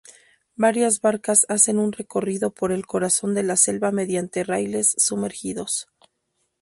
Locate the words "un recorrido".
1.77-2.49